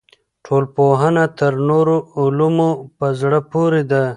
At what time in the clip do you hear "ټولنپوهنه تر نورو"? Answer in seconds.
0.45-1.97